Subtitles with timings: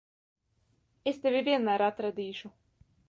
[1.11, 2.55] Es tevi vienmēr atradīšu.